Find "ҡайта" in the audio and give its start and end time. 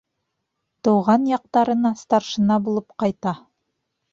3.05-3.37